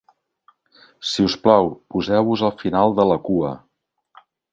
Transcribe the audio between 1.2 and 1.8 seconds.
us plau,